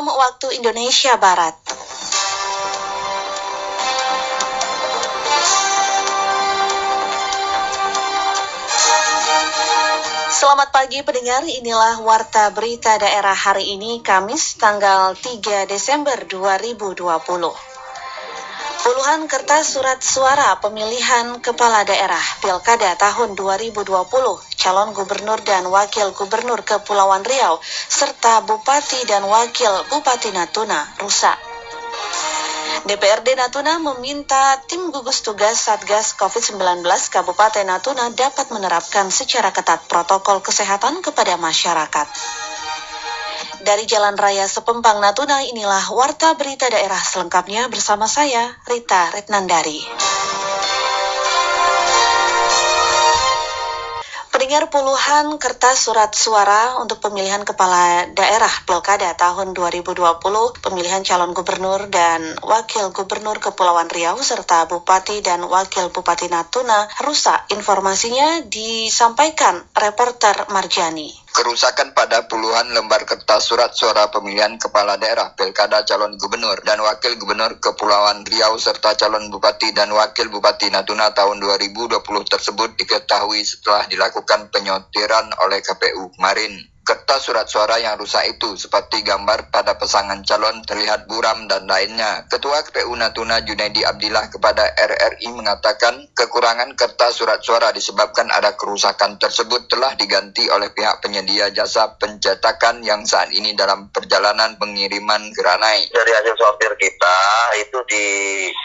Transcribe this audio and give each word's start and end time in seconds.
waktu 0.00 0.56
Indonesia 0.56 1.20
Barat. 1.20 1.52
Selamat 10.32 10.72
pagi 10.72 11.04
pendengar, 11.04 11.44
inilah 11.44 12.00
Warta 12.00 12.48
Berita 12.56 12.96
Daerah 12.96 13.36
hari 13.36 13.76
ini 13.76 14.00
Kamis 14.00 14.56
tanggal 14.56 15.12
3 15.12 15.68
Desember 15.68 16.16
2020. 16.24 17.71
Puluhan 18.82 19.30
kertas 19.30 19.78
surat 19.78 20.02
suara 20.02 20.58
pemilihan 20.58 21.38
kepala 21.38 21.86
daerah 21.86 22.18
Pilkada 22.42 22.98
tahun 22.98 23.38
2020, 23.38 23.78
calon 24.58 24.90
gubernur 24.90 25.38
dan 25.46 25.70
wakil 25.70 26.10
gubernur 26.10 26.66
Kepulauan 26.66 27.22
Riau, 27.22 27.62
serta 27.86 28.42
bupati 28.42 29.06
dan 29.06 29.22
wakil 29.30 29.70
Bupati 29.86 30.34
Natuna 30.34 30.98
rusak. 30.98 31.38
DPRD 32.82 33.38
Natuna 33.38 33.78
meminta 33.78 34.58
tim 34.66 34.90
gugus 34.90 35.22
tugas 35.22 35.62
Satgas 35.62 36.18
COVID-19 36.18 36.82
Kabupaten 37.06 37.62
Natuna 37.62 38.10
dapat 38.10 38.50
menerapkan 38.50 39.06
secara 39.14 39.54
ketat 39.54 39.86
protokol 39.86 40.42
kesehatan 40.42 41.06
kepada 41.06 41.38
masyarakat. 41.38 42.06
Dari 43.62 43.86
Jalan 43.86 44.18
Raya 44.18 44.50
Sepempang 44.50 44.98
Natuna 44.98 45.38
inilah 45.46 45.94
Warta 45.94 46.34
Berita 46.34 46.66
Daerah 46.66 46.98
selengkapnya 46.98 47.70
bersama 47.70 48.10
saya, 48.10 48.58
Rita 48.66 49.14
Retnandari. 49.14 49.78
Pendengar 54.52 54.66
puluhan 54.66 55.38
kertas 55.38 55.86
surat 55.86 56.10
suara 56.10 56.82
untuk 56.82 56.98
pemilihan 56.98 57.46
kepala 57.46 58.10
daerah 58.10 58.50
Pilkada 58.66 59.14
tahun 59.14 59.54
2020, 59.54 59.94
pemilihan 60.58 61.06
calon 61.06 61.30
gubernur 61.30 61.86
dan 61.86 62.20
wakil 62.42 62.90
gubernur 62.90 63.38
Kepulauan 63.38 63.86
Riau 63.86 64.18
serta 64.18 64.66
bupati 64.66 65.22
dan 65.22 65.46
wakil 65.46 65.94
bupati 65.94 66.26
Natuna 66.26 66.90
rusak. 67.00 67.48
Informasinya 67.54 68.42
disampaikan 68.42 69.62
reporter 69.78 70.50
Marjani. 70.50 71.21
Kerusakan 71.32 71.96
pada 71.96 72.28
puluhan 72.28 72.76
lembar 72.76 73.08
kertas 73.08 73.48
surat 73.48 73.72
suara 73.72 74.12
pemilihan 74.12 74.52
kepala 74.60 75.00
daerah, 75.00 75.32
pilkada 75.32 75.80
calon 75.80 76.20
gubernur 76.20 76.60
dan 76.60 76.76
wakil 76.84 77.16
gubernur 77.16 77.56
Kepulauan 77.56 78.20
Riau 78.28 78.60
serta 78.60 78.92
calon 79.00 79.32
bupati 79.32 79.72
dan 79.72 79.88
wakil 79.96 80.28
bupati 80.28 80.68
Natuna 80.68 81.08
tahun 81.16 81.40
2020 81.40 82.04
tersebut 82.28 82.76
diketahui 82.76 83.40
setelah 83.48 83.88
dilakukan 83.88 84.52
penyotiran 84.52 85.32
oleh 85.48 85.64
KPU 85.64 86.12
kemarin. 86.20 86.71
Kertas 86.82 87.30
surat 87.30 87.46
suara 87.46 87.78
yang 87.78 87.94
rusak 87.94 88.26
itu 88.26 88.58
seperti 88.58 89.06
gambar 89.06 89.54
pada 89.54 89.78
pasangan 89.78 90.18
calon 90.26 90.66
terlihat 90.66 91.06
buram 91.06 91.46
dan 91.46 91.70
lainnya. 91.70 92.26
Ketua 92.26 92.58
KPU 92.66 92.90
Natuna 92.98 93.38
Junaidi 93.46 93.86
Abdillah 93.86 94.26
kepada 94.26 94.66
RRI 94.66 95.30
mengatakan 95.30 96.10
kekurangan 96.10 96.74
kertas 96.74 97.22
surat 97.22 97.38
suara 97.38 97.70
disebabkan 97.70 98.26
ada 98.34 98.58
kerusakan 98.58 99.14
tersebut 99.14 99.70
telah 99.70 99.94
diganti 99.94 100.50
oleh 100.50 100.74
pihak 100.74 100.98
penyedia 100.98 101.54
jasa 101.54 101.94
pencetakan 102.02 102.82
yang 102.82 103.06
saat 103.06 103.30
ini 103.30 103.54
dalam 103.54 103.86
perjalanan 103.94 104.58
pengiriman 104.58 105.30
geranai. 105.38 105.86
Dari 105.86 106.10
hasil 106.18 106.34
sortir 106.34 106.74
kita 106.82 107.16
itu 107.62 107.78
di 107.86 108.04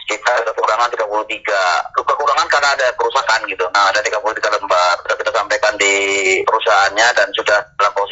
kita 0.09 0.41
kekurangan 0.41 0.89
33. 0.89 2.01
Kekurangan 2.01 2.47
karena 2.49 2.69
ada 2.81 2.87
kerusakan 2.97 3.45
gitu. 3.45 3.69
Nah 3.69 3.93
ada 3.93 4.01
33 4.01 4.57
lembar. 4.57 5.05
Sudah 5.05 5.17
kita 5.21 5.31
sampaikan 5.37 5.77
di 5.77 5.93
perusahaannya 6.41 7.07
dan 7.13 7.29
sudah 7.37 7.61
dalam. 7.77 8.06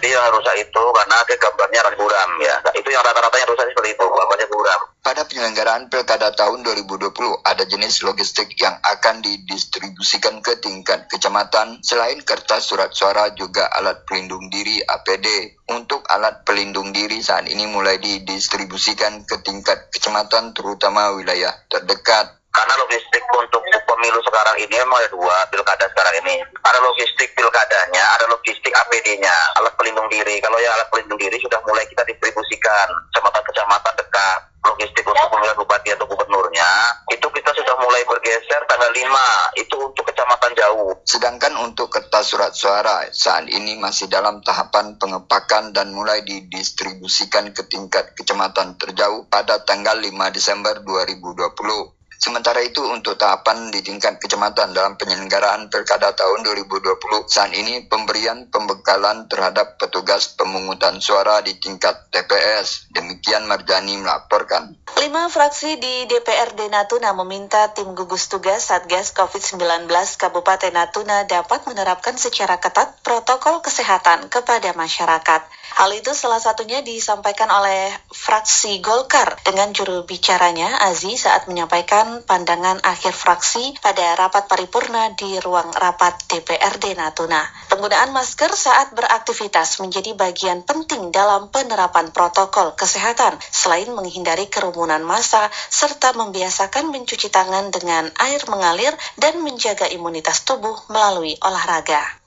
Jadi 0.00 0.16
yang 0.16 0.32
rusak 0.32 0.56
itu 0.56 0.80
karena 0.96 1.16
ke 1.28 1.36
gambarnya 1.36 1.92
buram 1.92 2.30
ya. 2.40 2.56
Nah, 2.64 2.72
itu 2.72 2.88
yang 2.88 3.04
rata-rata 3.04 3.36
yang 3.36 3.52
rusak 3.52 3.68
seperti 3.68 3.92
itu, 3.92 4.06
gambarnya 4.08 4.48
buram. 4.48 4.80
Pada 5.04 5.28
penyelenggaraan 5.28 5.92
Pilkada 5.92 6.32
tahun 6.32 6.64
2020, 6.64 7.12
ada 7.44 7.68
jenis 7.68 8.00
logistik 8.00 8.56
yang 8.56 8.80
akan 8.80 9.20
didistribusikan 9.20 10.40
ke 10.40 10.56
tingkat 10.64 11.04
kecamatan. 11.12 11.84
Selain 11.84 12.16
kertas 12.24 12.72
surat 12.72 12.96
suara, 12.96 13.28
juga 13.36 13.68
alat 13.76 14.08
pelindung 14.08 14.48
diri 14.48 14.80
APD. 14.80 15.60
Untuk 15.68 16.00
alat 16.08 16.48
pelindung 16.48 16.96
diri 16.96 17.20
saat 17.20 17.44
ini 17.52 17.68
mulai 17.68 18.00
didistribusikan 18.00 19.28
ke 19.28 19.44
tingkat 19.44 19.92
kecamatan, 19.92 20.56
terutama 20.56 21.12
wilayah 21.12 21.52
terdekat. 21.68 22.39
Karena 22.50 22.74
logistik 22.82 23.22
untuk 23.34 23.62
pemilu 23.86 24.20
sekarang 24.26 24.56
ini 24.58 24.74
memang 24.74 24.98
ada 24.98 25.10
dua 25.14 25.36
pilkada 25.48 25.86
sekarang 25.90 26.14
ini. 26.26 26.42
Ada 26.66 26.78
logistik 26.82 27.32
pilkadanya, 27.38 28.04
ada 28.18 28.26
logistik 28.26 28.74
APD-nya, 28.74 29.36
alat 29.58 29.74
pelindung 29.78 30.10
diri. 30.10 30.42
Kalau 30.42 30.58
ya 30.58 30.74
alat 30.74 30.90
pelindung 30.90 31.18
diri 31.18 31.38
sudah 31.38 31.62
mulai 31.62 31.86
kita 31.86 32.02
distribusikan 32.06 32.86
kecamatan-kecamatan 33.14 33.94
dekat 33.96 34.40
logistik 34.60 35.04
untuk 35.08 35.28
pemilihan 35.32 35.56
bupati 35.56 35.88
atau 35.96 36.04
gubernurnya 36.04 36.68
itu 37.08 37.26
kita 37.32 37.50
sudah 37.56 37.74
mulai 37.80 38.04
bergeser 38.04 38.60
tanggal 38.68 38.92
5 38.92 39.56
itu 39.56 39.76
untuk 39.80 40.04
kecamatan 40.12 40.52
jauh. 40.52 40.92
Sedangkan 41.08 41.56
untuk 41.64 41.88
kertas 41.88 42.28
surat 42.32 42.52
suara 42.52 43.08
saat 43.08 43.48
ini 43.48 43.80
masih 43.80 44.12
dalam 44.12 44.44
tahapan 44.44 45.00
pengepakan 45.00 45.72
dan 45.72 45.96
mulai 45.96 46.20
didistribusikan 46.24 47.56
ke 47.56 47.64
tingkat 47.72 48.12
kecamatan 48.12 48.76
terjauh 48.76 49.24
pada 49.32 49.64
tanggal 49.64 49.96
5 49.96 50.36
Desember 50.36 50.76
2020. 50.84 51.99
Sementara 52.20 52.60
itu 52.60 52.84
untuk 52.84 53.16
tahapan 53.16 53.72
di 53.72 53.80
tingkat 53.80 54.20
kecamatan 54.20 54.76
dalam 54.76 55.00
penyelenggaraan 55.00 55.72
Pilkada 55.72 56.12
tahun 56.12 56.44
2020 56.44 57.00
saat 57.24 57.48
ini 57.56 57.88
pemberian 57.88 58.44
pembekalan 58.52 59.24
terhadap 59.24 59.80
petugas 59.80 60.36
pemungutan 60.36 61.00
suara 61.00 61.40
di 61.40 61.56
tingkat 61.56 62.12
TPS. 62.12 62.92
Demikian 62.92 63.48
Marjani 63.48 63.96
melaporkan. 64.04 64.76
Lima 65.00 65.32
fraksi 65.32 65.80
di 65.80 66.04
DPRD 66.12 66.68
Natuna 66.68 67.16
meminta 67.16 67.72
tim 67.72 67.96
gugus 67.96 68.28
tugas 68.28 68.68
Satgas 68.68 69.16
COVID-19 69.16 69.88
Kabupaten 70.20 70.76
Natuna 70.76 71.24
dapat 71.24 71.64
menerapkan 71.64 72.20
secara 72.20 72.60
ketat 72.60 73.00
protokol 73.00 73.64
kesehatan 73.64 74.28
kepada 74.28 74.76
masyarakat. 74.76 75.59
Hal 75.70 75.94
itu 75.94 76.12
salah 76.12 76.42
satunya 76.42 76.82
disampaikan 76.82 77.46
oleh 77.46 77.94
fraksi 78.10 78.82
Golkar 78.84 79.38
dengan 79.46 79.72
juru 79.72 80.04
bicaranya 80.04 80.82
Azi 80.86 81.14
saat 81.16 81.46
menyampaikan 81.46 82.26
pandangan 82.26 82.82
akhir 82.84 83.14
fraksi 83.16 83.78
pada 83.80 84.18
rapat 84.18 84.50
paripurna 84.50 85.14
di 85.16 85.40
ruang 85.40 85.70
rapat 85.72 86.20
DPRD 86.26 86.98
Natuna. 86.98 87.42
Penggunaan 87.70 88.12
masker 88.12 88.52
saat 88.52 88.92
beraktivitas 88.92 89.80
menjadi 89.80 90.12
bagian 90.18 90.66
penting 90.68 91.14
dalam 91.14 91.48
penerapan 91.48 92.12
protokol 92.12 92.76
kesehatan 92.76 93.40
selain 93.40 93.88
menghindari 93.94 94.52
kerumunan 94.52 95.00
massa 95.00 95.48
serta 95.72 96.12
membiasakan 96.12 96.92
mencuci 96.92 97.32
tangan 97.32 97.72
dengan 97.72 98.10
air 98.20 98.42
mengalir 98.52 98.92
dan 99.16 99.40
menjaga 99.40 99.88
imunitas 99.88 100.44
tubuh 100.44 100.76
melalui 100.92 101.40
olahraga 101.40 102.19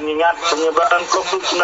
mengingat 0.00 0.32
penyebaran 0.48 1.04
COVID-19 1.12 1.60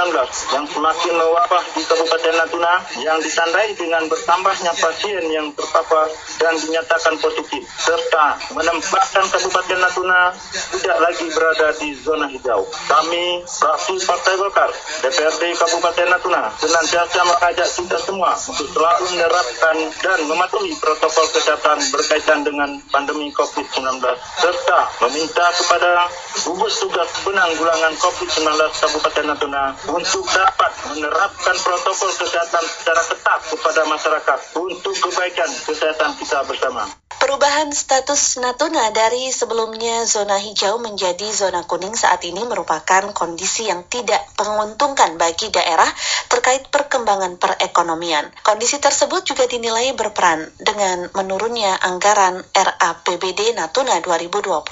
yang 0.52 0.66
semakin 0.68 1.12
mewabah 1.16 1.64
di 1.72 1.82
Kabupaten 1.88 2.34
Natuna 2.36 2.74
yang 3.00 3.18
ditandai 3.24 3.72
dengan 3.80 4.04
bertambahnya 4.12 4.72
pasien 4.76 5.24
yang 5.32 5.48
terpapar 5.56 6.12
dan 6.36 6.52
dinyatakan 6.60 7.16
positif 7.16 7.64
serta 7.80 8.36
menempatkan 8.52 9.24
Kabupaten 9.32 9.78
Natuna 9.80 10.36
tidak 10.76 10.98
lagi 11.00 11.26
berada 11.32 11.68
di 11.80 11.96
zona 12.04 12.28
hijau. 12.28 12.68
Kami, 12.86 13.40
fraksi 13.48 13.94
Partai 14.04 14.34
Golkar, 14.36 14.70
DPRD 15.00 15.42
Kabupaten 15.56 16.08
Natuna, 16.12 16.52
senantiasa 16.60 17.20
mengajak 17.24 17.68
kita 17.72 17.98
semua 18.04 18.36
untuk 18.36 18.68
selalu 18.68 19.04
menerapkan 19.16 19.76
dan 20.04 20.18
mematuhi 20.28 20.76
protokol 20.76 21.26
kesehatan 21.32 21.78
berkaitan 21.88 22.44
dengan 22.44 22.76
pandemi 22.92 23.32
COVID-19 23.32 24.04
serta 24.44 24.80
meminta 25.08 25.46
kepada 25.56 26.12
gugus 26.44 26.74
tugas 26.84 27.08
penanggulangan 27.24 27.95
COVID-19 27.96 28.44
Kabupaten 28.76 29.24
Natuna 29.26 29.72
untuk 29.88 30.24
dapat 30.28 30.72
menerapkan 30.92 31.56
protokol 31.60 32.12
kesehatan 32.12 32.64
secara 32.64 33.02
ketat 33.08 33.40
kepada 33.50 33.82
masyarakat 33.88 34.38
untuk 34.60 34.94
kebaikan 35.00 35.50
kesehatan 35.64 36.10
kita 36.20 36.44
bersama. 36.44 36.84
Perubahan 37.16 37.72
status 37.72 38.38
Natuna 38.44 38.92
dari 38.92 39.32
sebelumnya 39.32 40.04
zona 40.04 40.36
hijau 40.36 40.76
menjadi 40.76 41.32
zona 41.32 41.64
kuning 41.64 41.96
saat 41.96 42.20
ini 42.28 42.44
merupakan 42.44 43.08
kondisi 43.16 43.66
yang 43.72 43.88
tidak 43.88 44.20
menguntungkan 44.36 45.16
bagi 45.16 45.48
daerah 45.48 45.88
terkait 46.28 46.68
perkembangan 46.68 47.40
perekonomian. 47.40 48.28
Kondisi 48.44 48.76
tersebut 48.78 49.24
juga 49.24 49.48
dinilai 49.48 49.96
berperan 49.96 50.44
dengan 50.60 51.08
menurunnya 51.16 51.80
anggaran 51.82 52.44
RAPBD 52.52 53.56
Natuna 53.56 53.96
2021 54.04 54.62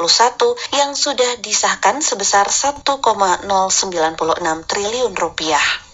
yang 0.76 0.92
sudah 0.92 1.40
disahkan 1.40 2.04
sebesar 2.04 2.46
1,096 3.14 4.66
triliun 4.66 5.14
rupiah. 5.14 5.84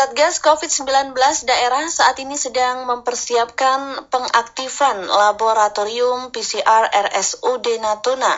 Satgas 0.00 0.40
COVID-19 0.40 1.12
daerah 1.44 1.84
saat 1.92 2.16
ini 2.24 2.32
sedang 2.32 2.88
mempersiapkan 2.88 4.08
pengaktifan 4.08 5.04
laboratorium 5.04 6.32
PCR 6.32 6.88
RSUD 6.88 7.84
Natuna. 7.84 8.32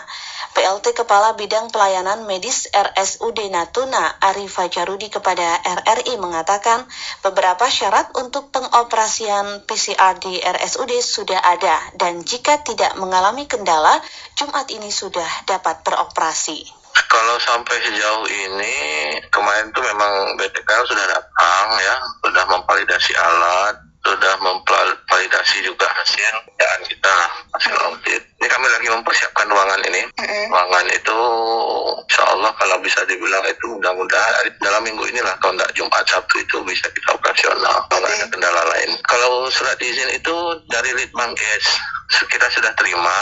PLT 0.52 0.92
Kepala 0.92 1.32
Bidang 1.32 1.72
Pelayanan 1.72 2.28
Medis 2.28 2.68
RSUD 2.68 3.48
Natuna, 3.48 4.20
Ari 4.20 4.44
Fajarudi 4.44 5.08
kepada 5.08 5.58
RRI 5.64 6.20
mengatakan 6.20 6.84
beberapa 7.24 7.64
syarat 7.72 8.12
untuk 8.20 8.52
pengoperasian 8.52 9.64
PCR 9.64 10.20
di 10.20 10.36
RSUD 10.44 10.92
sudah 11.00 11.40
ada 11.40 11.76
dan 11.96 12.20
jika 12.20 12.60
tidak 12.60 12.92
mengalami 13.00 13.48
kendala, 13.48 13.96
Jumat 14.36 14.68
ini 14.68 14.92
sudah 14.92 15.48
dapat 15.48 15.80
beroperasi. 15.88 16.68
Kalau 16.92 17.36
sampai 17.40 17.76
sejauh 17.88 18.28
ini, 18.28 18.76
kemarin 19.32 19.72
itu 19.72 19.80
memang 19.80 20.36
BTK 20.36 20.68
sudah 20.84 21.06
datang 21.08 21.66
ya, 21.80 21.96
sudah 22.20 22.44
memvalidasi 22.52 23.12
alat, 23.16 23.80
sudah 24.02 24.34
memvalidasi 24.42 25.64
juga 25.64 25.88
hasil 25.88 26.34
dan 26.58 26.78
kita 26.84 27.14
hasil 27.54 27.74
audit. 27.88 28.22
Ini 28.42 28.46
kami 28.50 28.66
lagi 28.68 28.88
mempersiapkan 28.90 29.46
ruangan 29.48 29.80
ini. 29.88 30.11
Mm-hmm. 30.32 30.48
Ruangan 30.48 30.86
itu 30.96 31.20
insya 32.08 32.24
Allah 32.24 32.52
kalau 32.56 32.80
bisa 32.80 33.04
dibilang 33.04 33.44
itu 33.44 33.68
mudah-mudahan 33.76 34.48
dalam 34.64 34.80
minggu 34.80 35.04
inilah 35.12 35.36
kalau 35.44 35.60
tidak 35.60 35.76
Jumat 35.76 36.04
Sabtu 36.08 36.40
itu 36.40 36.56
bisa 36.64 36.88
kita 36.88 37.12
operasional. 37.12 37.84
Kalau 37.92 38.08
okay. 38.08 38.16
ada 38.16 38.26
kendala 38.32 38.62
lain. 38.72 38.96
Kalau 39.04 39.52
surat 39.52 39.76
izin 39.76 40.08
itu 40.16 40.36
dari 40.72 40.96
Litbangkes 40.96 41.64
kita 42.32 42.48
sudah 42.48 42.72
terima, 42.80 43.20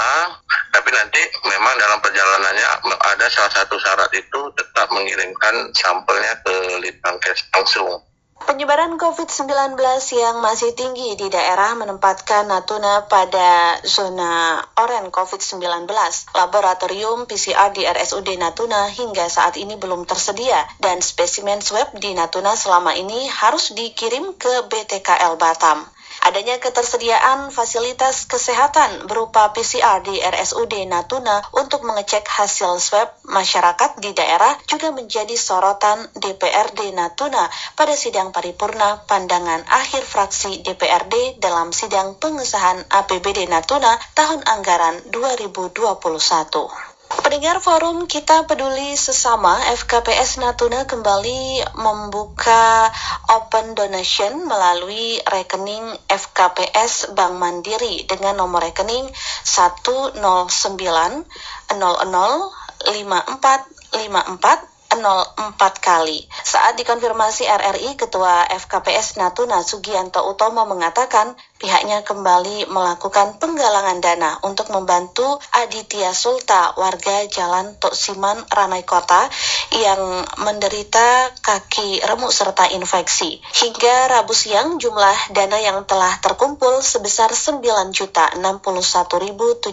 tapi 0.71 0.91
nanti 0.95 1.23
memang 1.47 1.75
dalam 1.83 1.99
perjalanannya 1.99 2.67
ada 3.11 3.27
salah 3.31 3.53
satu 3.59 3.75
syarat 3.83 4.11
itu 4.15 4.41
tetap 4.55 4.87
mengirimkan 4.95 5.75
sampelnya 5.75 6.39
ke 6.47 6.55
Litbangkes 6.79 7.51
langsung. 7.55 8.03
Penyebaran 8.41 8.97
COVID-19 8.97 9.77
yang 10.17 10.41
masih 10.41 10.73
tinggi 10.73 11.13
di 11.13 11.29
daerah 11.29 11.77
menempatkan 11.77 12.49
Natuna 12.49 13.05
pada 13.05 13.77
zona 13.85 14.65
oren 14.81 15.13
COVID-19. 15.13 15.85
Laboratorium 16.33 17.29
PCR 17.29 17.69
di 17.77 17.85
RSUD 17.85 18.41
Natuna 18.41 18.89
hingga 18.89 19.29
saat 19.29 19.61
ini 19.61 19.77
belum 19.77 20.09
tersedia 20.09 20.57
dan 20.81 21.05
spesimen 21.05 21.61
swab 21.61 21.93
di 22.01 22.17
Natuna 22.17 22.57
selama 22.57 22.97
ini 22.97 23.29
harus 23.29 23.77
dikirim 23.77 24.33
ke 24.41 24.65
BTKL 24.73 25.37
Batam. 25.37 25.85
Adanya 26.21 26.61
ketersediaan 26.61 27.49
fasilitas 27.49 28.29
kesehatan 28.29 29.09
berupa 29.09 29.57
PCR 29.57 30.05
di 30.05 30.21
RSUD 30.21 30.85
Natuna 30.85 31.41
untuk 31.57 31.81
mengecek 31.81 32.29
hasil 32.29 32.77
swab 32.77 33.09
masyarakat 33.25 33.97
di 34.05 34.13
daerah 34.13 34.53
juga 34.69 34.93
menjadi 34.93 35.33
sorotan 35.33 36.13
DPRD 36.13 36.93
Natuna 36.93 37.49
pada 37.73 37.97
sidang 37.97 38.37
paripurna 38.37 39.01
pandangan 39.09 39.65
akhir 39.65 40.05
fraksi 40.05 40.61
DPRD 40.61 41.41
dalam 41.41 41.73
sidang 41.73 42.21
pengesahan 42.21 42.85
APBD 42.93 43.49
Natuna 43.49 43.97
tahun 44.13 44.45
anggaran 44.45 45.01
2021. 45.09 46.90
Pendengar 47.11 47.59
forum 47.59 48.07
Kita 48.07 48.47
Peduli 48.47 48.95
Sesama 48.95 49.59
FKPS 49.75 50.39
Natuna 50.39 50.87
kembali 50.87 51.59
membuka 51.75 52.87
open 53.35 53.75
donation 53.75 54.47
melalui 54.47 55.19
rekening 55.27 55.91
FKPS 56.07 57.11
Bank 57.19 57.35
Mandiri 57.35 58.07
dengan 58.07 58.39
nomor 58.39 58.63
rekening 58.63 59.11
109 59.43 60.23
00 60.23 61.27
5454 61.75 64.71
04 64.91 65.79
kali. 65.83 66.27
Saat 66.51 66.83
dikonfirmasi 66.83 67.47
RRI, 67.47 67.95
Ketua 67.95 68.43
FKPS 68.43 69.23
Natuna 69.23 69.63
Sugianto 69.63 70.19
Utomo 70.27 70.67
mengatakan 70.67 71.39
pihaknya 71.63 72.03
kembali 72.03 72.67
melakukan 72.67 73.39
penggalangan 73.39 74.03
dana 74.03 74.35
untuk 74.43 74.67
membantu 74.75 75.39
Aditya 75.55 76.11
Sulta, 76.11 76.75
warga 76.75 77.23
Jalan 77.31 77.79
Toksiman, 77.79 78.51
Ranai 78.51 78.83
Kota, 78.83 79.31
yang 79.79 80.27
menderita 80.43 81.31
kaki 81.39 82.03
remuk 82.03 82.35
serta 82.35 82.67
infeksi. 82.75 83.39
Hingga 83.39 84.11
Rabu 84.11 84.35
siang, 84.35 84.83
jumlah 84.83 85.31
dana 85.31 85.63
yang 85.63 85.87
telah 85.87 86.19
terkumpul 86.19 86.83
sebesar 86.83 87.31
Rp9.731.739 87.31 89.71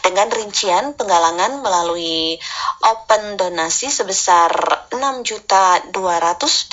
dengan 0.00 0.28
rincian 0.32 0.96
penggalangan 0.96 1.60
melalui 1.60 2.40
open 2.88 3.36
donasi 3.36 3.92
sebesar 3.92 4.29
Rp6.281.739 4.30 6.70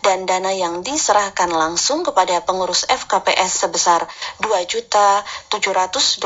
dan 0.00 0.24
dana 0.24 0.56
yang 0.56 0.80
diserahkan 0.80 1.52
langsung 1.52 2.00
kepada 2.00 2.40
pengurus 2.48 2.88
FKPS 2.88 3.68
sebesar 3.68 4.08
Rp2.780.000. 4.40 6.24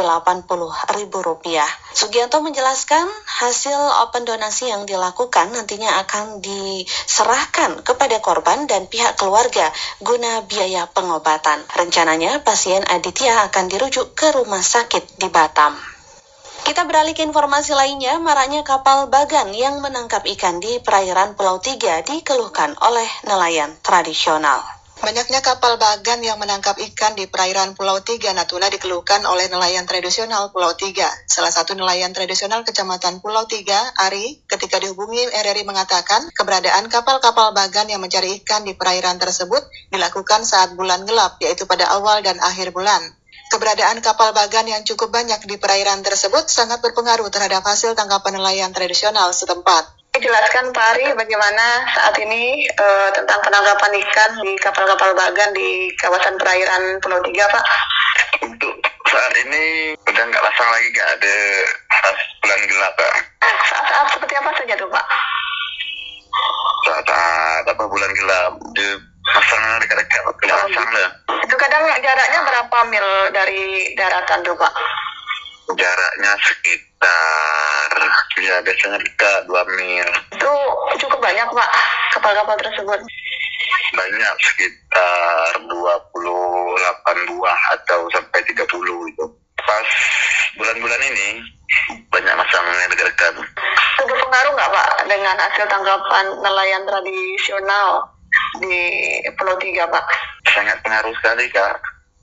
Sugianto 1.99 2.39
menjelaskan 2.47 3.11
hasil 3.43 4.07
open 4.07 4.23
donasi 4.23 4.71
yang 4.71 4.87
dilakukan 4.87 5.51
nantinya 5.51 5.99
akan 6.07 6.39
diserahkan 6.39 7.83
kepada 7.83 8.23
korban 8.23 8.71
dan 8.71 8.87
pihak 8.87 9.19
keluarga 9.19 9.67
guna 9.99 10.47
biaya 10.47 10.87
pengobatan. 10.87 11.59
Rencananya 11.75 12.39
pasien 12.47 12.87
Aditya 12.87 13.51
akan 13.51 13.67
dirujuk 13.67 14.15
ke 14.15 14.31
rumah 14.31 14.63
sakit 14.63 15.19
di 15.19 15.27
Batam. 15.27 15.98
Kita 16.69 16.85
beralih 16.85 17.17
ke 17.17 17.25
informasi 17.25 17.73
lainnya, 17.73 18.21
maraknya 18.21 18.61
kapal 18.61 19.09
bagan 19.09 19.57
yang 19.57 19.81
menangkap 19.81 20.21
ikan 20.37 20.61
di 20.61 20.77
perairan 20.85 21.33
Pulau 21.33 21.57
Tiga 21.65 22.05
dikeluhkan 22.05 22.77
oleh 22.85 23.09
nelayan 23.25 23.73
tradisional. 23.81 24.61
Banyaknya 25.01 25.41
kapal 25.41 25.81
bagan 25.81 26.21
yang 26.21 26.37
menangkap 26.37 26.77
ikan 26.77 27.17
di 27.17 27.25
perairan 27.25 27.73
Pulau 27.73 28.05
Tiga 28.05 28.37
Natuna 28.37 28.69
dikeluhkan 28.69 29.25
oleh 29.25 29.49
nelayan 29.49 29.89
tradisional 29.89 30.53
Pulau 30.53 30.77
Tiga. 30.77 31.09
Salah 31.25 31.49
satu 31.49 31.73
nelayan 31.73 32.13
tradisional 32.13 32.61
Kecamatan 32.69 33.25
Pulau 33.25 33.49
Tiga, 33.49 33.81
Ari, 34.05 34.45
ketika 34.45 34.77
dihubungi 34.77 35.25
RRI 35.25 35.65
mengatakan 35.65 36.29
keberadaan 36.37 36.93
kapal-kapal 36.93 37.57
bagan 37.57 37.89
yang 37.89 38.05
mencari 38.05 38.45
ikan 38.45 38.69
di 38.69 38.77
perairan 38.77 39.17
tersebut 39.17 39.65
dilakukan 39.89 40.45
saat 40.45 40.77
bulan 40.77 41.09
gelap, 41.09 41.41
yaitu 41.41 41.65
pada 41.65 41.89
awal 41.97 42.21
dan 42.21 42.37
akhir 42.45 42.77
bulan. 42.77 43.17
Keberadaan 43.49 44.05
kapal 44.05 44.37
bagan 44.37 44.69
yang 44.69 44.85
cukup 44.85 45.09
banyak 45.09 45.41
di 45.49 45.57
perairan 45.57 46.05
tersebut 46.05 46.53
sangat 46.53 46.85
berpengaruh 46.85 47.33
terhadap 47.33 47.65
hasil 47.65 47.97
tangkapan 47.97 48.37
nelayan 48.37 48.77
tradisional 48.77 49.33
setempat. 49.33 49.89
Jelaskan 50.21 50.69
Pak 50.77 50.87
Ari 50.93 51.17
bagaimana 51.17 51.89
saat 51.97 52.13
ini 52.21 52.69
e, 52.69 52.87
tentang 53.17 53.41
penangkapan 53.41 53.97
ikan 54.05 54.31
di 54.45 54.53
kapal-kapal 54.61 55.17
bagan 55.17 55.57
di 55.57 55.89
kawasan 55.97 56.37
perairan 56.37 57.01
Pulau 57.01 57.25
Tiga, 57.25 57.49
Pak. 57.49 57.65
Untuk 58.45 58.85
saat 59.09 59.33
ini 59.41 59.97
udah 59.97 60.25
nggak 60.29 60.45
pasang 60.45 60.69
lagi, 60.69 60.87
nggak 60.93 61.09
ada 61.09 61.37
pas 61.89 62.19
bulan 62.45 62.61
gelap, 62.69 62.93
Pak. 63.01 63.13
Saat-saat 63.65 64.07
seperti 64.13 64.35
apa 64.37 64.51
saja 64.61 64.75
tuh, 64.77 64.91
Pak? 64.93 65.07
Saat-saat 66.85 67.65
apa 67.65 67.85
bulan 67.89 68.13
gelap, 68.13 68.53
di 68.77 68.87
pasang 69.33 69.65
dekat-dekat, 69.81 70.21
pasang 70.37 70.89
lah 70.93 71.09
kadang 71.59 71.85
jaraknya 72.01 72.41
berapa 72.47 72.79
mil 72.89 73.09
dari 73.39 73.95
daratan 73.95 74.43
tuh 74.43 74.57
Pak? 74.59 74.75
Jaraknya 75.79 76.33
sekitar 76.43 77.91
ya 78.43 78.57
biasanya 78.67 78.99
dekat 78.99 79.47
2 79.47 79.79
mil. 79.79 80.09
Itu 80.35 80.53
cukup 81.07 81.19
banyak 81.23 81.47
Pak 81.47 81.71
kapal-kapal 82.19 82.59
tersebut? 82.59 82.99
Banyak 83.95 84.35
sekitar 84.43 85.51
28 85.71 87.31
buah 87.31 87.61
atau 87.79 88.01
sampai 88.11 88.41
30 88.43 88.59
itu. 89.15 89.25
Pas 89.63 89.89
bulan-bulan 90.59 91.03
ini 91.15 91.29
banyak 92.11 92.35
masangnya 92.35 92.91
dekat-dekat. 92.91 93.33
Itu 93.39 94.03
berpengaruh 94.09 94.53
nggak 94.57 94.73
Pak 94.73 94.89
dengan 95.07 95.37
hasil 95.39 95.67
tangkapan 95.71 96.27
nelayan 96.43 96.83
tradisional 96.89 98.09
di 98.59 98.79
Pulau 99.39 99.55
Tiga 99.63 99.87
Pak? 99.87 100.07
sangat 100.49 100.81
pengaruh 100.81 101.13
sekali 101.21 101.47
kak 101.53 101.77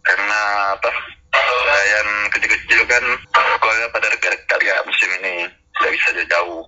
karena 0.06 0.40
apa 0.78 0.90
nelayan 1.36 2.08
kecil-kecil 2.32 2.82
kan 2.88 3.04
sekolah 3.34 3.90
pada 3.92 4.08
dekat-dekat 4.14 4.60
ya 4.62 4.76
musim 4.86 5.10
ini. 5.22 5.50
Tidak 5.76 5.92
bisa 5.92 6.10
jauh 6.32 6.64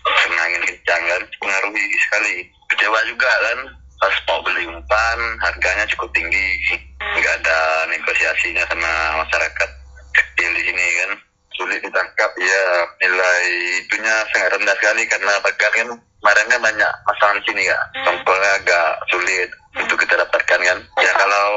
karena 0.00 0.40
angin 0.48 0.62
kencang 0.64 1.02
kan 1.04 1.22
pengaruhi 1.42 1.84
sekali. 2.08 2.36
Kecewa 2.72 3.00
juga 3.04 3.28
kan 3.28 3.58
pas 4.00 4.16
mau 4.32 4.40
beli 4.40 4.64
umpan 4.64 5.18
harganya 5.44 5.84
cukup 5.92 6.08
tinggi. 6.16 6.78
Nggak 6.98 7.34
ada 7.44 7.58
negosiasinya 7.92 8.64
sama 8.70 8.92
masyarakat 9.26 9.79
sulit 11.70 11.86
ditangkap 11.86 12.30
ya. 12.34 12.66
Nilai 12.98 13.46
itunya 13.86 14.14
sangat 14.34 14.58
rendah 14.58 14.74
sekali 14.74 15.06
karena 15.06 15.38
Pakar 15.38 15.70
kan 15.70 15.88
kemarinnya 15.94 16.58
banyak 16.58 16.92
masalah 17.06 17.38
di 17.38 17.42
sini 17.46 17.62
ya 17.70 17.78
sampelnya 18.02 18.50
agak 18.58 18.90
sulit 19.06 19.48
untuk 19.78 20.02
kita 20.02 20.18
dapatkan 20.18 20.60
kan. 20.66 20.78
Ya 20.98 21.02
iya, 21.06 21.12
kalau 21.14 21.50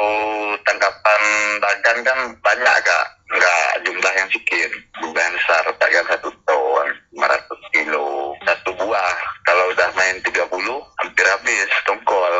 tangkapan 0.62 1.22
bagan 1.58 1.98
kan 2.05 2.17
banyak 2.46 2.75
kak, 2.86 3.05
nggak 3.34 3.65
jumlah 3.89 4.13
yang 4.13 4.29
sedikit 4.29 4.70
jumlah 5.01 5.17
yang 5.17 5.34
besar 5.34 5.65
bagan 5.82 6.05
satu 6.05 6.29
ton 6.46 6.88
500 7.17 7.74
kilo 7.74 8.38
satu 8.46 8.70
buah. 8.77 9.17
Kalau 9.50 9.65
udah 9.74 9.89
main 9.98 10.22
30 10.22 10.46
hampir 11.01 11.25
habis 11.25 11.70
tongkol. 11.89 12.34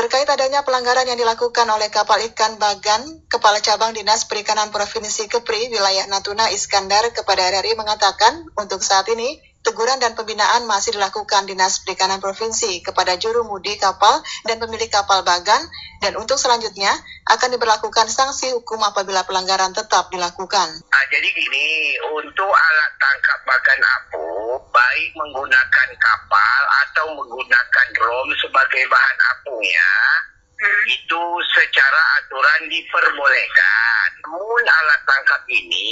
Terkait 0.00 0.30
adanya 0.30 0.64
pelanggaran 0.64 1.10
yang 1.10 1.20
dilakukan 1.20 1.66
oleh 1.68 1.92
kapal 1.92 2.22
ikan 2.32 2.56
bagan 2.56 3.02
Kepala 3.38 3.62
Cabang 3.62 3.94
Dinas 3.94 4.26
Perikanan 4.26 4.74
Provinsi 4.74 5.30
Kepri, 5.30 5.70
wilayah 5.70 6.10
Natuna 6.10 6.50
Iskandar 6.50 7.06
kepada 7.14 7.46
RRI 7.46 7.78
mengatakan, 7.78 8.50
untuk 8.58 8.82
saat 8.82 9.06
ini 9.14 9.38
Teguran 9.62 10.02
dan 10.02 10.18
pembinaan 10.18 10.66
masih 10.66 10.98
dilakukan 10.98 11.46
Dinas 11.46 11.86
Perikanan 11.86 12.18
Provinsi 12.18 12.82
kepada 12.82 13.14
juru 13.14 13.46
mudi 13.46 13.78
kapal 13.78 14.22
dan 14.42 14.58
pemilik 14.58 14.90
kapal 14.90 15.22
bagan 15.22 15.60
dan 16.02 16.18
untuk 16.18 16.34
selanjutnya 16.34 16.90
akan 17.30 17.54
diberlakukan 17.54 18.10
sanksi 18.10 18.54
hukum 18.58 18.82
apabila 18.82 19.22
pelanggaran 19.22 19.70
tetap 19.70 20.10
dilakukan. 20.10 20.68
Nah, 20.82 21.04
jadi 21.14 21.28
gini, 21.30 21.94
untuk 22.10 22.50
alat 22.50 22.92
tangkap 22.98 23.38
bagan 23.46 23.80
apung, 23.86 24.62
baik 24.74 25.10
menggunakan 25.14 25.88
kapal 25.94 26.60
atau 26.88 27.06
menggunakan 27.14 27.86
drone 27.94 28.34
sebagai 28.38 28.82
bahan 28.90 29.18
apungnya, 29.30 29.90
hmm. 30.26 30.37
Itu 30.66 31.22
secara 31.54 32.02
aturan 32.18 32.60
diperbolehkan. 32.66 34.06
Namun 34.26 34.64
alat 34.66 35.00
tangkap 35.06 35.42
ini 35.46 35.88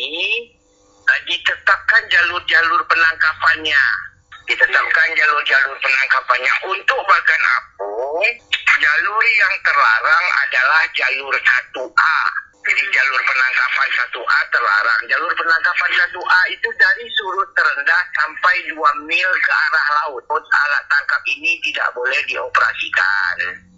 uh, 1.07 1.21
ditetapkan 1.31 2.03
jalur-jalur 2.11 2.83
penangkapannya. 2.91 3.85
Ditetapkan 4.47 5.09
jalur-jalur 5.15 5.77
penangkapannya. 5.79 6.53
Untuk 6.67 7.01
bagan 7.07 7.43
apung 7.59 8.27
jalur 8.77 9.25
yang 9.39 9.55
terlarang 9.63 10.27
adalah 10.47 10.83
jalur 10.93 11.35
1A 11.35 12.19
jadi 12.67 12.83
jalur 12.83 13.23
penangkapan 13.23 13.89
1A 13.95 14.39
terlarang. 14.51 15.01
Jalur 15.07 15.31
penangkapan 15.39 15.91
1A 16.03 16.41
itu 16.51 16.69
dari 16.75 17.07
surut 17.15 17.47
terendah 17.55 18.03
sampai 18.19 18.57
2 18.75 19.07
mil 19.07 19.31
ke 19.39 19.53
arah 19.55 19.89
laut. 20.03 20.27
Alat 20.27 20.85
tangkap 20.91 21.23
ini 21.31 21.63
tidak 21.63 21.95
boleh 21.95 22.19
dioperasikan 22.27 23.76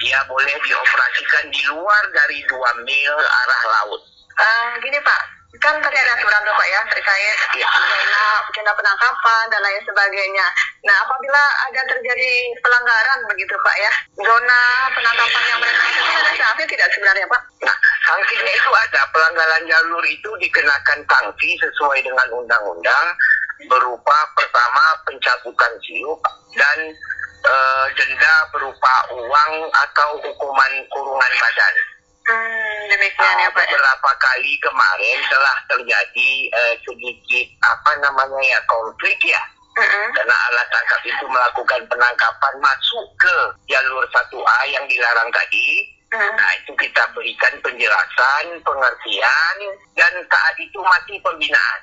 dia 0.00 0.18
boleh 0.24 0.56
dioperasikan 0.64 1.44
di 1.52 1.62
luar 1.68 2.02
dari 2.16 2.40
2 2.48 2.86
mil 2.88 3.14
arah 3.20 3.62
laut. 3.68 4.00
Uh, 4.40 4.72
gini 4.80 4.96
Pak. 5.04 5.22
Kan 5.60 5.76
tadi 5.82 5.98
ada 5.98 6.16
aturan 6.16 6.46
tuh 6.46 6.56
Pak 6.56 6.68
ya 6.72 6.80
terkait 6.88 7.38
zona 7.58 8.24
zona 8.54 8.72
penangkapan 8.72 9.44
dan 9.52 9.60
lain 9.60 9.82
sebagainya. 9.84 10.46
Nah 10.88 10.96
apabila 11.04 11.42
ada 11.68 11.80
terjadi 11.84 12.30
pelanggaran 12.64 13.18
begitu 13.28 13.52
Pak 13.60 13.76
ya 13.76 13.92
zona 14.16 14.60
penangkapan 14.96 15.42
yang 15.52 15.58
mereka 15.60 15.84
itu 15.90 16.02
ada 16.16 16.32
sanksi 16.38 16.64
tidak 16.70 16.88
sebenarnya 16.96 17.26
Pak? 17.28 17.42
Nah 17.66 17.76
sanksinya 18.08 18.52
itu 18.56 18.70
ada. 18.72 19.00
Pelanggaran 19.12 19.62
jalur 19.68 20.04
itu 20.06 20.30
dikenakan 20.40 20.98
sanksi 21.04 21.50
sesuai 21.60 21.98
dengan 22.00 22.28
undang-undang 22.30 23.06
berupa 23.68 24.18
pertama 24.38 24.84
pencabutan 25.04 25.72
siup 25.84 26.20
dan 26.56 26.78
e, 27.40 27.54
denda 27.96 28.34
berupa 28.52 28.94
uang 29.12 29.52
atau 29.72 30.10
hukuman 30.24 30.72
kurungan 30.92 31.32
badan. 31.40 31.74
Hmm, 32.30 32.80
demikian 32.86 33.42
ya 33.42 33.50
Pak. 33.50 33.66
Beberapa 33.66 34.10
kali 34.22 34.52
kemarin 34.62 35.18
telah 35.26 35.56
terjadi 35.66 36.30
uh, 36.54 36.74
sedikit 36.86 37.46
apa 37.64 37.90
namanya 37.98 38.38
ya 38.38 38.60
konflik 38.70 39.18
ya. 39.26 39.42
Uh-huh. 39.74 40.06
Karena 40.14 40.36
alat 40.50 40.66
tangkap 40.70 41.00
itu 41.02 41.24
melakukan 41.26 41.82
penangkapan 41.90 42.54
masuk 42.62 43.06
ke 43.18 43.36
jalur 43.66 44.06
1A 44.14 44.58
yang 44.70 44.84
dilarang 44.86 45.30
tadi. 45.34 45.90
Uh-huh. 46.14 46.30
Nah 46.38 46.50
itu 46.62 46.70
kita 46.78 47.02
berikan 47.18 47.54
penjelasan, 47.66 48.46
pengertian, 48.62 49.56
dan 49.98 50.12
saat 50.30 50.56
itu 50.62 50.78
masih 50.78 51.18
pembinaan. 51.26 51.80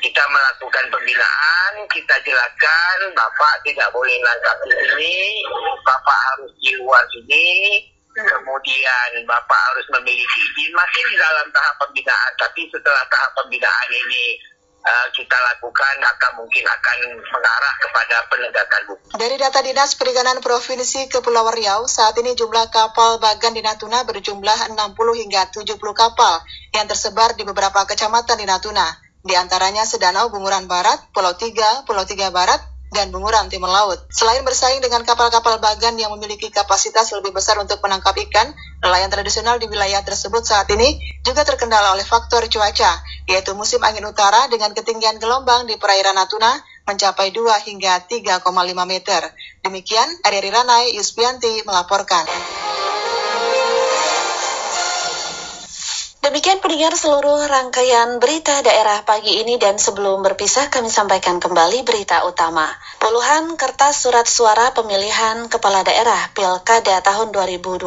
Kita 0.00 0.24
melakukan 0.32 0.88
pembinaan, 0.88 1.84
kita 1.92 2.16
jelaskan 2.24 3.12
Bapak 3.12 3.60
tidak 3.68 3.92
boleh 3.92 4.16
nangkap 4.24 4.56
di 4.64 4.72
sini, 4.80 5.44
Bapak 5.84 6.18
harus 6.32 6.56
di 6.56 6.72
luar 6.80 7.04
sini, 7.12 7.84
kemudian 8.16 9.10
Bapak 9.28 9.60
harus 9.68 9.84
memiliki 9.92 10.40
izin 10.40 10.72
masih 10.72 11.04
di 11.04 11.16
dalam 11.20 11.52
tahap 11.52 11.76
pembinaan 11.84 12.32
tapi 12.40 12.64
setelah 12.72 13.04
tahap 13.12 13.28
pembinaan 13.44 13.88
ini 13.92 14.40
uh, 14.88 15.06
kita 15.12 15.36
lakukan 15.36 16.00
akan 16.00 16.32
mungkin 16.40 16.64
akan 16.64 16.98
mengarah 17.20 17.74
kepada 17.76 18.16
penegakan 18.32 18.82
hukum. 18.88 19.20
Dari 19.20 19.36
data 19.36 19.60
Dinas 19.60 20.00
Perikanan 20.00 20.40
Provinsi 20.40 21.12
Kepulauan 21.12 21.52
Riau, 21.52 21.84
saat 21.92 22.16
ini 22.16 22.32
jumlah 22.32 22.72
kapal 22.72 23.20
bagan 23.20 23.52
di 23.52 23.60
Natuna 23.60 24.08
berjumlah 24.08 24.72
60 24.72 25.20
hingga 25.20 25.52
70 25.52 25.76
kapal 25.76 26.40
yang 26.72 26.88
tersebar 26.88 27.36
di 27.36 27.44
beberapa 27.44 27.84
kecamatan 27.84 28.40
di 28.40 28.48
Natuna. 28.48 29.01
Di 29.22 29.38
antaranya 29.38 29.86
Sedanau 29.86 30.34
Bunguran 30.34 30.66
Barat, 30.66 30.98
Pulau 31.14 31.38
Tiga, 31.38 31.86
Pulau 31.86 32.02
Tiga 32.02 32.34
Barat, 32.34 32.58
dan 32.92 33.08
bunguran 33.08 33.48
timur 33.48 33.72
laut. 33.72 33.96
Selain 34.12 34.44
bersaing 34.44 34.84
dengan 34.84 35.00
kapal-kapal 35.02 35.56
bagan 35.58 35.96
yang 35.96 36.12
memiliki 36.12 36.52
kapasitas 36.52 37.08
lebih 37.16 37.32
besar 37.32 37.56
untuk 37.56 37.80
menangkap 37.80 38.12
ikan, 38.28 38.52
nelayan 38.84 39.08
tradisional 39.08 39.56
di 39.56 39.66
wilayah 39.66 40.04
tersebut 40.04 40.44
saat 40.44 40.68
ini 40.68 41.00
juga 41.24 41.42
terkendala 41.42 41.96
oleh 41.96 42.04
faktor 42.04 42.44
cuaca, 42.52 42.92
yaitu 43.26 43.56
musim 43.56 43.80
angin 43.80 44.04
utara 44.04 44.46
dengan 44.52 44.76
ketinggian 44.76 45.16
gelombang 45.16 45.64
di 45.64 45.80
perairan 45.80 46.20
Natuna 46.20 46.52
mencapai 46.84 47.32
2 47.32 47.66
hingga 47.72 48.04
3,5 48.04 48.44
meter. 48.84 49.22
Demikian, 49.64 50.08
Ari 50.28 50.52
Ranai 50.52 50.92
Yuspianti 51.00 51.64
melaporkan. 51.64 52.28
Demikian 56.22 56.62
pendengar 56.62 56.94
seluruh 56.94 57.50
rangkaian 57.50 58.22
berita 58.22 58.62
daerah 58.62 59.02
pagi 59.02 59.42
ini 59.42 59.58
dan 59.58 59.74
sebelum 59.74 60.22
berpisah 60.22 60.70
kami 60.70 60.86
sampaikan 60.86 61.42
kembali 61.42 61.82
berita 61.82 62.22
utama. 62.22 62.70
Puluhan 63.02 63.58
kertas 63.58 64.06
surat 64.06 64.22
suara 64.30 64.70
pemilihan 64.70 65.50
kepala 65.50 65.82
daerah 65.82 66.30
Pilkada 66.30 67.02
tahun 67.02 67.34
2020 67.34 67.82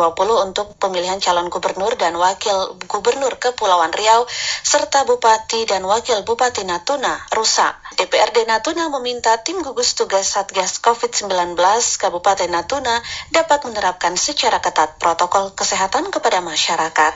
untuk 0.52 0.76
pemilihan 0.76 1.16
calon 1.24 1.48
gubernur 1.48 1.96
dan 1.96 2.20
wakil 2.20 2.76
gubernur 2.92 3.40
Kepulauan 3.40 3.96
Riau 3.96 4.28
serta 4.68 5.08
bupati 5.08 5.64
dan 5.64 5.88
wakil 5.88 6.28
bupati 6.28 6.68
Natuna 6.68 7.16
rusak. 7.32 7.80
DPRD 7.96 8.52
Natuna 8.52 8.92
meminta 8.92 9.40
tim 9.48 9.64
gugus 9.64 9.96
tugas 9.96 10.36
Satgas 10.36 10.84
COVID-19 10.84 11.56
Kabupaten 11.96 12.52
Natuna 12.52 13.00
dapat 13.32 13.64
menerapkan 13.64 14.20
secara 14.20 14.60
ketat 14.60 15.00
protokol 15.00 15.56
kesehatan 15.56 16.12
kepada 16.12 16.44
masyarakat. 16.44 17.14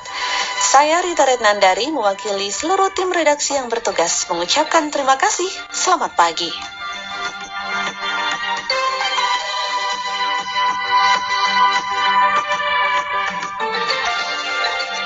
Saya 0.63 1.08
Rita 1.09 1.25
Retnandari 1.25 1.89
mewakili 1.89 2.53
seluruh 2.53 2.93
tim 2.93 3.09
redaksi 3.09 3.57
yang 3.57 3.65
bertugas 3.65 4.29
mengucapkan 4.29 4.93
terima 4.93 5.17
kasih. 5.17 5.49
Selamat 5.73 6.13
pagi. 6.13 6.53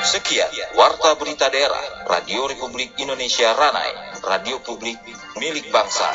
Sekian 0.04 0.52
Warta 0.76 1.16
Berita 1.16 1.48
Daerah 1.48 2.04
Radio 2.12 2.52
Republik 2.52 3.00
Indonesia 3.00 3.56
Ranai, 3.56 4.20
radio 4.28 4.60
publik 4.60 5.00
milik 5.40 5.72
bangsa. 5.72 6.12